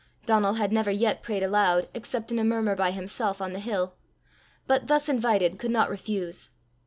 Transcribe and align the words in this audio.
Donal 0.25 0.55
had 0.55 0.71
never 0.73 0.89
yet 0.89 1.21
prayed 1.21 1.43
aloud 1.43 1.87
except 1.93 2.31
in 2.31 2.39
a 2.39 2.43
murmur 2.43 2.75
by 2.75 2.89
himself 2.89 3.39
on 3.39 3.53
the 3.53 3.59
hill, 3.59 3.93
but, 4.65 4.87
thus 4.87 5.07
invited, 5.07 5.59
could 5.59 5.69
not 5.69 5.91
refuse. 5.91 6.49